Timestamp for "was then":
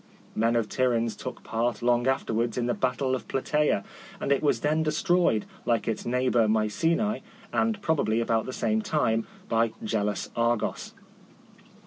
4.41-4.81